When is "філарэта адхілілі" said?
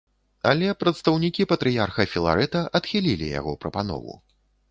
2.15-3.27